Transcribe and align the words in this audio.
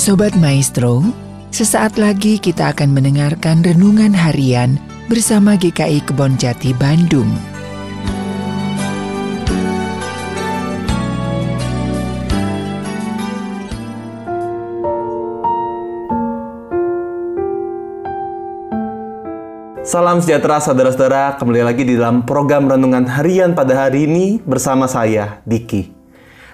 Sobat 0.00 0.32
Maestro, 0.40 1.04
sesaat 1.52 2.00
lagi 2.00 2.40
kita 2.40 2.72
akan 2.72 2.96
mendengarkan 2.96 3.60
renungan 3.60 4.16
harian 4.16 4.80
bersama 5.12 5.60
GKI 5.60 6.00
Kebon 6.08 6.40
Jati 6.40 6.72
Bandung. 6.72 7.28
Salam 19.84 20.24
sejahtera 20.24 20.64
saudara-saudara, 20.64 21.36
kembali 21.36 21.60
lagi 21.60 21.84
di 21.84 22.00
dalam 22.00 22.24
program 22.24 22.72
Renungan 22.72 23.04
Harian 23.04 23.52
pada 23.52 23.84
hari 23.84 24.08
ini 24.08 24.40
bersama 24.40 24.88
saya, 24.88 25.44
Diki. 25.44 25.99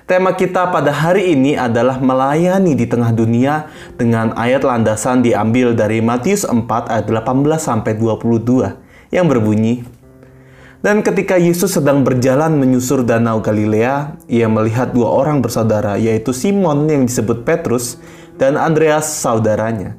Tema 0.07 0.39
kita 0.39 0.71
pada 0.71 0.95
hari 0.95 1.35
ini 1.35 1.59
adalah 1.59 1.99
melayani 1.99 2.79
di 2.79 2.87
tengah 2.87 3.11
dunia 3.11 3.67
dengan 3.99 4.31
ayat 4.39 4.63
landasan 4.63 5.19
diambil 5.19 5.75
dari 5.75 5.99
Matius 5.99 6.47
4 6.47 6.63
ayat 6.63 7.11
18 7.11 7.27
sampai 7.59 7.99
22 7.99 9.11
yang 9.11 9.27
berbunyi 9.27 9.83
Dan 10.79 11.03
ketika 11.03 11.35
Yesus 11.35 11.75
sedang 11.75 12.07
berjalan 12.07 12.55
menyusur 12.55 13.03
danau 13.03 13.43
Galilea, 13.43 14.15
ia 14.31 14.47
melihat 14.47 14.95
dua 14.95 15.11
orang 15.11 15.43
bersaudara 15.43 15.99
yaitu 15.99 16.31
Simon 16.31 16.87
yang 16.87 17.03
disebut 17.03 17.43
Petrus 17.43 17.99
dan 18.39 18.55
Andreas 18.55 19.11
saudaranya. 19.11 19.99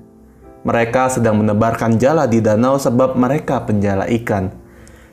Mereka 0.63 1.19
sedang 1.19 1.43
menebarkan 1.43 1.99
jala 1.99 2.31
di 2.31 2.39
danau 2.39 2.79
sebab 2.79 3.19
mereka 3.19 3.59
penjala 3.67 4.07
ikan. 4.23 4.55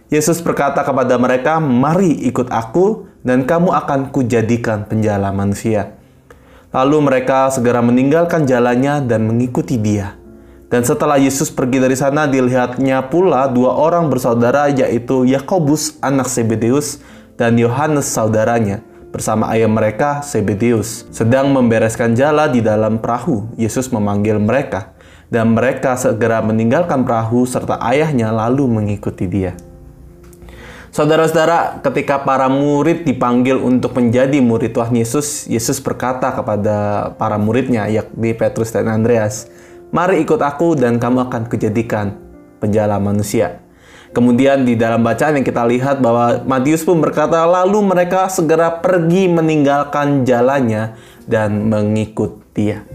Yesus 0.07 0.39
berkata 0.39 0.87
kepada 0.87 1.19
mereka, 1.19 1.59
"Mari 1.59 2.15
ikut 2.31 2.47
aku, 2.55 3.11
dan 3.27 3.49
kamu 3.49 3.73
akan 3.73 4.13
kujadikan 4.15 4.87
penjala 4.87 5.35
manusia." 5.35 5.97
Lalu 6.75 7.07
mereka 7.07 7.51
segera 7.55 7.83
meninggalkan 7.83 8.47
jalannya 8.47 9.03
dan 9.07 9.27
mengikuti 9.27 9.79
Dia. 9.79 10.19
Dan 10.67 10.83
setelah 10.83 11.23
Yesus 11.23 11.55
pergi 11.55 11.79
dari 11.79 11.95
sana, 11.95 12.27
dilihatnya 12.27 13.07
pula 13.07 13.47
dua 13.47 13.79
orang 13.79 14.11
bersaudara, 14.11 14.67
yaitu 14.75 15.23
Yakobus, 15.23 16.03
anak 16.03 16.27
Zebedeus, 16.27 16.99
dan 17.39 17.55
Yohanes, 17.55 18.11
saudaranya, 18.11 18.83
bersama 19.15 19.55
ayah 19.55 19.71
mereka, 19.71 20.19
Zebedeus, 20.27 21.07
sedang 21.15 21.55
membereskan 21.55 22.19
jala 22.19 22.51
di 22.51 22.59
dalam 22.59 22.99
perahu. 22.99 23.55
Yesus 23.55 23.87
memanggil 23.95 24.43
mereka 24.43 24.91
dan 25.31 25.55
mereka 25.55 25.95
segera 25.95 26.43
meninggalkan 26.43 27.07
perahu 27.07 27.47
serta 27.47 27.79
ayahnya 27.95 28.35
lalu 28.35 28.67
mengikuti 28.67 29.31
dia. 29.31 29.55
Saudara-saudara, 30.95 31.83
ketika 31.83 32.23
para 32.23 32.47
murid 32.47 33.03
dipanggil 33.03 33.59
untuk 33.59 33.99
menjadi 33.99 34.39
murid 34.39 34.79
Tuhan 34.79 34.95
Yesus, 34.95 35.51
Yesus 35.51 35.83
berkata 35.83 36.31
kepada 36.31 37.11
para 37.19 37.35
muridnya, 37.35 37.91
yakni 37.91 38.31
Petrus 38.31 38.71
dan 38.71 38.87
Andreas, 38.87 39.51
Mari 39.95 40.27
ikut 40.27 40.43
aku 40.43 40.75
dan 40.75 40.99
kamu 40.99 41.31
akan 41.31 41.47
kujadikan 41.47 42.19
penjala 42.59 42.99
manusia. 42.99 43.63
Kemudian 44.11 44.63
di 44.63 44.75
dalam 44.75 45.03
bacaan 45.03 45.39
yang 45.39 45.47
kita 45.47 45.63
lihat 45.67 46.03
bahwa 46.03 46.43
Matius 46.47 46.83
pun 46.83 46.99
berkata, 46.99 47.43
lalu 47.47 47.79
mereka 47.83 48.27
segera 48.27 48.83
pergi 48.83 49.31
meninggalkan 49.31 50.23
jalannya 50.23 50.95
dan 51.31 51.71
mengikut 51.71 52.39
dia. 52.55 52.87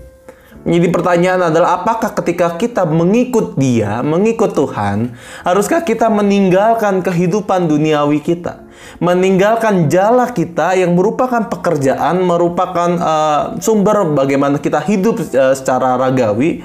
Jadi 0.70 0.88
pertanyaan 0.94 1.50
adalah 1.50 1.81
apakah 1.81 2.14
ketika 2.14 2.53
kita 2.53 2.86
mengikut 2.86 3.58
dia, 3.58 4.06
mengikut 4.06 4.53
Tuhan, 4.53 5.17
haruskah 5.42 5.81
kita 5.81 6.14
meninggalkan 6.14 7.02
kehidupan 7.02 7.66
duniawi 7.66 8.22
kita? 8.22 8.70
Meninggalkan 9.02 9.90
jala 9.90 10.30
kita 10.30 10.78
yang 10.78 10.94
merupakan 10.94 11.50
pekerjaan, 11.50 12.22
merupakan 12.22 12.90
uh, 13.02 13.44
sumber 13.58 14.14
bagaimana 14.14 14.62
kita 14.62 14.78
hidup 14.86 15.17
uh, 15.34 15.58
secara 15.58 15.97
ragawi. 15.97 16.62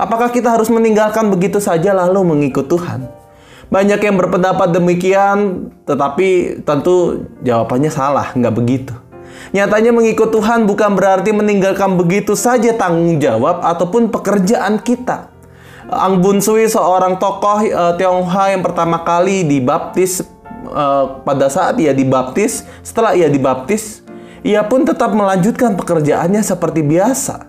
Apakah 0.00 0.32
kita 0.32 0.48
harus 0.48 0.72
meninggalkan 0.72 1.28
begitu 1.28 1.60
saja 1.60 1.92
lalu 1.92 2.24
mengikut 2.24 2.72
Tuhan? 2.72 3.04
Banyak 3.68 4.00
yang 4.00 4.16
berpendapat 4.16 4.72
demikian, 4.72 5.68
tetapi 5.84 6.60
tentu 6.64 7.28
jawabannya 7.44 7.92
salah, 7.92 8.32
nggak 8.32 8.54
begitu. 8.56 8.96
Nyatanya 9.52 9.92
mengikut 9.92 10.32
Tuhan 10.32 10.64
bukan 10.64 10.96
berarti 10.96 11.34
meninggalkan 11.34 12.00
begitu 12.00 12.32
saja 12.32 12.72
tanggung 12.72 13.20
jawab 13.20 13.60
ataupun 13.60 14.08
pekerjaan 14.08 14.80
kita. 14.80 15.28
Ang 15.92 16.24
Bun 16.24 16.40
Sui 16.40 16.64
seorang 16.64 17.20
tokoh 17.20 17.68
uh, 17.68 17.92
Tionghoa 18.00 18.56
yang 18.56 18.64
pertama 18.64 19.04
kali 19.04 19.44
dibaptis 19.44 20.24
uh, 20.72 21.20
pada 21.20 21.52
saat 21.52 21.76
ia 21.76 21.92
dibaptis, 21.92 22.64
setelah 22.80 23.12
ia 23.12 23.28
dibaptis, 23.28 24.00
ia 24.40 24.64
pun 24.64 24.88
tetap 24.88 25.12
melanjutkan 25.12 25.76
pekerjaannya 25.76 26.40
seperti 26.40 26.80
biasa. 26.80 27.44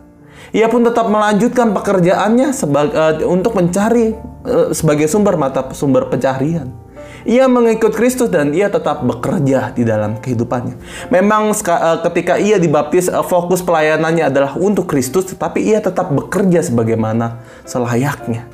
Ia 0.54 0.68
pun 0.70 0.84
tetap 0.86 1.10
melanjutkan 1.10 1.72
pekerjaannya 1.72 2.52
sebagai, 2.52 2.94
uh, 2.94 3.16
untuk 3.32 3.56
mencari 3.56 4.12
uh, 4.44 4.76
sebagai 4.76 5.08
sumber 5.08 5.40
mata 5.40 5.66
sumber 5.72 6.12
pencarian. 6.12 6.83
Ia 7.24 7.48
mengikut 7.48 7.96
Kristus 7.96 8.28
dan 8.28 8.52
ia 8.52 8.68
tetap 8.68 9.04
bekerja 9.08 9.72
di 9.72 9.88
dalam 9.88 10.20
kehidupannya. 10.20 10.76
Memang 11.08 11.56
eh, 11.56 11.98
ketika 12.12 12.36
ia 12.36 12.60
dibaptis, 12.60 13.08
eh, 13.08 13.24
fokus 13.24 13.64
pelayanannya 13.64 14.28
adalah 14.28 14.60
untuk 14.60 14.92
Kristus, 14.92 15.32
tetapi 15.32 15.64
ia 15.64 15.80
tetap 15.80 16.12
bekerja 16.12 16.60
sebagaimana 16.60 17.40
selayaknya. 17.64 18.48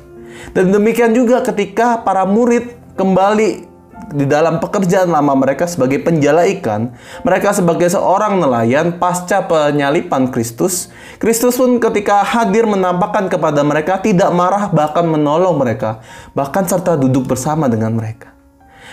Dan 0.54 0.70
demikian 0.70 1.12
juga 1.12 1.42
ketika 1.42 2.00
para 2.00 2.22
murid 2.24 2.78
kembali 2.94 3.70
di 4.10 4.26
dalam 4.26 4.58
pekerjaan 4.58 5.10
lama 5.10 5.38
mereka 5.38 5.70
sebagai 5.70 6.02
penjala 6.02 6.46
ikan, 6.58 6.90
mereka 7.22 7.54
sebagai 7.54 7.86
seorang 7.86 8.42
nelayan 8.42 8.98
pasca 8.98 9.46
penyalipan 9.46 10.34
Kristus, 10.34 10.90
Kristus 11.22 11.54
pun 11.54 11.78
ketika 11.78 12.26
hadir 12.26 12.66
menampakkan 12.66 13.30
kepada 13.30 13.62
mereka 13.62 14.02
tidak 14.02 14.30
marah 14.34 14.66
bahkan 14.70 15.06
menolong 15.06 15.58
mereka, 15.58 16.02
bahkan 16.34 16.66
serta 16.66 16.98
duduk 16.98 17.30
bersama 17.30 17.70
dengan 17.70 17.94
mereka. 17.94 18.39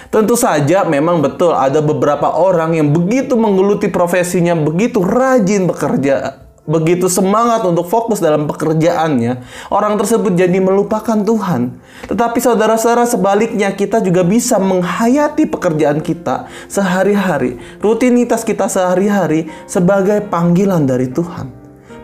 Tentu 0.08 0.40
saja 0.40 0.88
memang 0.88 1.20
betul 1.20 1.52
ada 1.52 1.84
beberapa 1.84 2.32
orang 2.32 2.80
yang 2.80 2.96
begitu 2.96 3.36
menggeluti 3.36 3.92
profesinya, 3.92 4.56
begitu 4.56 5.04
rajin 5.04 5.68
bekerja, 5.68 6.48
begitu 6.64 7.12
semangat 7.12 7.68
untuk 7.68 7.88
fokus 7.92 8.24
dalam 8.24 8.48
pekerjaannya, 8.48 9.44
orang 9.68 10.00
tersebut 10.00 10.36
jadi 10.36 10.60
melupakan 10.64 11.20
Tuhan. 11.20 11.80
Tetapi 12.08 12.40
saudara-saudara 12.40 13.04
sebaliknya 13.04 13.76
kita 13.76 14.00
juga 14.00 14.24
bisa 14.24 14.56
menghayati 14.60 15.44
pekerjaan 15.44 16.00
kita 16.00 16.48
sehari-hari, 16.72 17.60
rutinitas 17.84 18.48
kita 18.48 18.72
sehari-hari 18.72 19.52
sebagai 19.68 20.24
panggilan 20.28 20.88
dari 20.88 21.12
Tuhan. 21.12 21.52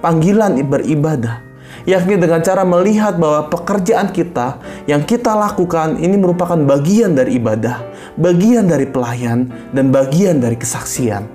Panggilan 0.04 0.60
beribadah 0.68 1.53
yakni 1.84 2.16
dengan 2.16 2.40
cara 2.40 2.64
melihat 2.64 3.20
bahwa 3.20 3.52
pekerjaan 3.52 4.12
kita 4.12 4.60
yang 4.88 5.04
kita 5.04 5.36
lakukan 5.36 6.00
ini 6.00 6.16
merupakan 6.16 6.56
bagian 6.56 7.16
dari 7.16 7.40
ibadah, 7.40 7.84
bagian 8.16 8.68
dari 8.68 8.88
pelayan, 8.88 9.52
dan 9.76 9.92
bagian 9.92 10.40
dari 10.40 10.56
kesaksian. 10.56 11.28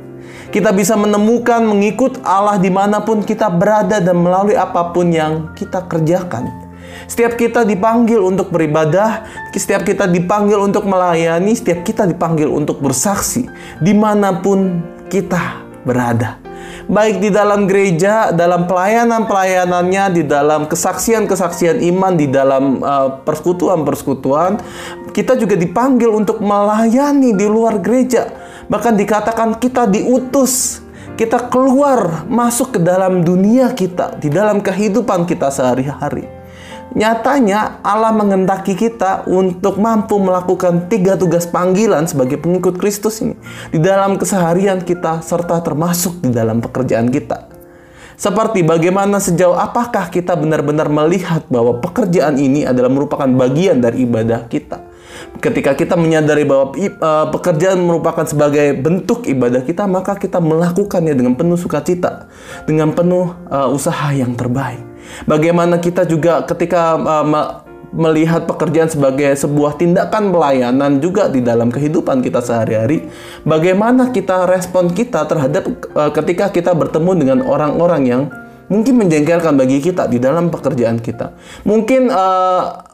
Kita 0.48 0.72
bisa 0.72 0.96
menemukan 0.96 1.60
mengikut 1.60 2.24
Allah 2.24 2.56
di 2.56 2.72
mana 2.72 3.04
pun 3.04 3.20
kita 3.20 3.52
berada 3.52 4.00
dan 4.00 4.16
melalui 4.16 4.56
apa 4.56 4.96
pun 4.96 5.12
yang 5.12 5.52
kita 5.52 5.84
kerjakan. 5.84 6.48
Setiap 7.04 7.36
kita 7.36 7.68
dipanggil 7.68 8.16
untuk 8.16 8.48
beribadah, 8.48 9.28
setiap 9.52 9.84
kita 9.84 10.08
dipanggil 10.08 10.56
untuk 10.56 10.88
melayani, 10.88 11.52
setiap 11.52 11.84
kita 11.84 12.08
dipanggil 12.08 12.48
untuk 12.48 12.80
bersaksi 12.80 13.44
di 13.84 13.92
mana 13.92 14.40
pun 14.40 14.80
kita 15.12 15.68
berada 15.84 16.47
baik 16.88 17.20
di 17.20 17.28
dalam 17.28 17.68
gereja, 17.68 18.32
dalam 18.32 18.64
pelayanan-pelayanannya, 18.64 20.04
di 20.16 20.22
dalam 20.24 20.64
kesaksian-kesaksian 20.64 21.84
iman, 21.92 22.16
di 22.16 22.26
dalam 22.32 22.80
uh, 22.80 23.20
persekutuan-persekutuan, 23.22 24.56
kita 25.12 25.36
juga 25.36 25.54
dipanggil 25.54 26.08
untuk 26.08 26.40
melayani 26.40 27.36
di 27.36 27.44
luar 27.44 27.78
gereja. 27.84 28.32
Bahkan 28.72 28.96
dikatakan 28.96 29.60
kita 29.60 29.84
diutus, 29.84 30.80
kita 31.20 31.52
keluar 31.52 32.24
masuk 32.24 32.76
ke 32.76 32.80
dalam 32.80 33.20
dunia 33.20 33.76
kita, 33.76 34.16
di 34.16 34.32
dalam 34.32 34.64
kehidupan 34.64 35.28
kita 35.28 35.52
sehari-hari. 35.52 36.37
Nyatanya 36.96 37.84
Allah 37.84 38.16
mengendaki 38.16 38.72
kita 38.72 39.28
untuk 39.28 39.76
mampu 39.76 40.16
melakukan 40.16 40.88
tiga 40.88 41.20
tugas 41.20 41.44
panggilan 41.44 42.08
sebagai 42.08 42.40
pengikut 42.40 42.80
Kristus 42.80 43.20
ini 43.20 43.36
di 43.68 43.76
dalam 43.76 44.16
keseharian 44.16 44.80
kita 44.80 45.20
serta 45.20 45.60
termasuk 45.60 46.24
di 46.24 46.32
dalam 46.32 46.64
pekerjaan 46.64 47.12
kita. 47.12 47.58
Seperti 48.18 48.66
bagaimana 48.66 49.20
sejauh 49.20 49.54
apakah 49.54 50.10
kita 50.10 50.34
benar-benar 50.34 50.90
melihat 50.90 51.46
bahwa 51.46 51.78
pekerjaan 51.78 52.40
ini 52.40 52.66
adalah 52.66 52.90
merupakan 52.90 53.28
bagian 53.30 53.78
dari 53.78 54.08
ibadah 54.08 54.48
kita. 54.50 54.82
Ketika 55.38 55.76
kita 55.76 55.94
menyadari 55.94 56.42
bahwa 56.42 56.74
uh, 56.74 57.30
pekerjaan 57.30 57.78
merupakan 57.78 58.26
sebagai 58.26 58.74
bentuk 58.74 59.28
ibadah 59.28 59.62
kita, 59.62 59.86
maka 59.86 60.18
kita 60.18 60.42
melakukannya 60.42 61.14
dengan 61.14 61.38
penuh 61.38 61.60
sukacita, 61.60 62.26
dengan 62.66 62.90
penuh 62.90 63.38
uh, 63.52 63.70
usaha 63.70 64.10
yang 64.10 64.34
terbaik. 64.34 64.87
Bagaimana 65.24 65.78
kita 65.78 66.04
juga 66.08 66.44
ketika 66.44 66.96
uh, 66.96 67.26
melihat 67.88 68.44
pekerjaan 68.44 68.92
sebagai 68.92 69.32
sebuah 69.32 69.80
tindakan 69.80 70.28
pelayanan 70.28 71.00
juga 71.00 71.32
di 71.32 71.40
dalam 71.40 71.72
kehidupan 71.72 72.20
kita 72.20 72.44
sehari-hari, 72.44 73.08
bagaimana 73.48 74.12
kita 74.12 74.44
respon 74.44 74.92
kita 74.92 75.24
terhadap 75.24 75.64
uh, 75.96 76.12
ketika 76.12 76.52
kita 76.52 76.76
bertemu 76.76 77.10
dengan 77.16 77.38
orang-orang 77.48 78.02
yang 78.04 78.22
mungkin 78.68 79.00
menjengkelkan 79.00 79.56
bagi 79.56 79.80
kita 79.80 80.04
di 80.06 80.20
dalam 80.20 80.52
pekerjaan 80.52 81.00
kita. 81.00 81.32
Mungkin 81.64 82.12
uh, 82.12 82.84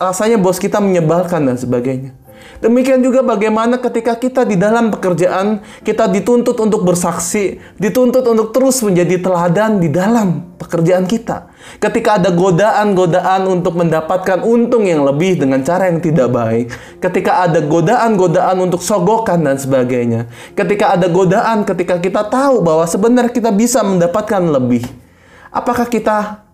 rasanya 0.00 0.40
bos 0.40 0.56
kita 0.56 0.80
menyebalkan 0.80 1.44
dan 1.44 1.60
sebagainya. 1.60 2.16
Demikian 2.60 3.00
juga 3.00 3.24
bagaimana 3.24 3.80
ketika 3.80 4.20
kita 4.20 4.44
di 4.44 4.60
dalam 4.60 4.92
pekerjaan, 4.92 5.64
kita 5.80 6.12
dituntut 6.12 6.60
untuk 6.60 6.84
bersaksi, 6.84 7.56
dituntut 7.80 8.20
untuk 8.28 8.52
terus 8.52 8.84
menjadi 8.84 9.16
teladan 9.16 9.80
di 9.80 9.88
dalam 9.88 10.50
pekerjaan 10.60 11.08
kita. 11.08 11.48
Ketika 11.80 12.20
ada 12.20 12.28
godaan-godaan 12.28 13.48
untuk 13.48 13.80
mendapatkan 13.80 14.44
untung 14.44 14.84
yang 14.84 15.08
lebih 15.08 15.40
dengan 15.40 15.64
cara 15.64 15.88
yang 15.88 16.04
tidak 16.04 16.28
baik, 16.28 16.68
ketika 17.00 17.48
ada 17.48 17.64
godaan-godaan 17.64 18.60
untuk 18.60 18.84
sogokan 18.84 19.40
dan 19.40 19.56
sebagainya, 19.56 20.28
ketika 20.52 20.92
ada 21.00 21.08
godaan 21.08 21.64
ketika 21.64 21.96
kita 21.96 22.28
tahu 22.28 22.60
bahwa 22.60 22.84
sebenarnya 22.84 23.32
kita 23.32 23.48
bisa 23.56 23.80
mendapatkan 23.80 24.44
lebih, 24.44 24.84
apakah 25.48 25.88
kita 25.88 26.44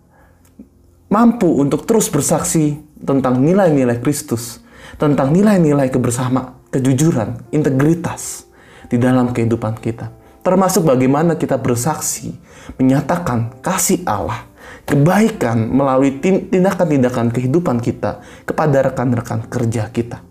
mampu 1.11 1.51
untuk 1.51 1.83
terus 1.83 2.07
bersaksi 2.07 2.79
tentang 3.03 3.43
nilai-nilai 3.43 3.99
Kristus? 3.99 4.66
Tentang 4.95 5.35
nilai-nilai 5.35 5.91
kebersama, 5.91 6.63
kejujuran, 6.71 7.51
integritas 7.51 8.47
di 8.87 8.97
dalam 8.97 9.35
kehidupan 9.35 9.83
kita. 9.83 10.15
Termasuk 10.47 10.87
bagaimana 10.87 11.35
kita 11.35 11.59
bersaksi, 11.59 12.31
menyatakan 12.79 13.59
kasih 13.59 14.07
Allah, 14.07 14.47
kebaikan 14.87 15.67
melalui 15.67 16.23
tindakan-tindakan 16.23 17.35
kehidupan 17.35 17.83
kita 17.83 18.23
kepada 18.47 18.87
rekan-rekan 18.87 19.51
kerja 19.51 19.91
kita. 19.91 20.23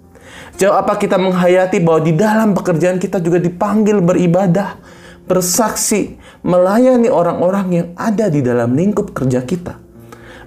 Jauh 0.55 0.71
apa 0.71 0.95
kita 0.95 1.19
menghayati 1.19 1.83
bahwa 1.83 1.99
di 1.99 2.15
dalam 2.15 2.55
pekerjaan 2.55 2.95
kita 2.95 3.19
juga 3.19 3.43
dipanggil 3.43 3.99
beribadah, 3.99 4.79
bersaksi, 5.27 6.15
melayani 6.47 7.11
orang-orang 7.11 7.67
yang 7.75 7.87
ada 7.99 8.31
di 8.31 8.39
dalam 8.39 8.71
lingkup 8.71 9.11
kerja 9.11 9.43
kita. 9.43 9.75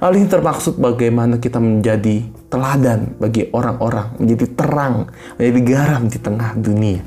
Hal 0.00 0.16
ini 0.16 0.30
termaksud 0.30 0.80
bagaimana 0.80 1.36
kita 1.36 1.60
menjadi 1.60 2.24
teladan 2.48 3.16
bagi 3.20 3.48
orang-orang, 3.52 4.16
menjadi 4.20 4.46
terang, 4.56 5.08
menjadi 5.36 5.60
garam 5.64 6.02
di 6.08 6.18
tengah 6.18 6.50
dunia. 6.56 7.00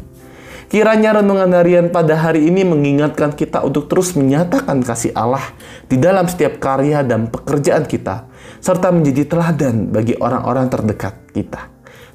Kiranya 0.72 1.20
renungan 1.20 1.52
harian 1.52 1.92
pada 1.92 2.16
hari 2.16 2.48
ini 2.48 2.64
mengingatkan 2.64 3.36
kita 3.36 3.60
untuk 3.60 3.92
terus 3.92 4.16
menyatakan 4.16 4.80
kasih 4.80 5.12
Allah 5.12 5.44
di 5.92 6.00
dalam 6.00 6.32
setiap 6.32 6.64
karya 6.64 7.04
dan 7.04 7.28
pekerjaan 7.28 7.84
kita, 7.84 8.32
serta 8.64 8.88
menjadi 8.88 9.28
teladan 9.28 9.92
bagi 9.92 10.16
orang-orang 10.16 10.72
terdekat 10.72 11.20
kita. 11.36 11.68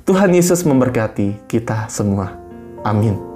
Tuhan 0.09 0.33
Yesus 0.33 0.65
memberkati 0.65 1.45
kita 1.45 1.93
semua. 1.93 2.33
Amin. 2.81 3.36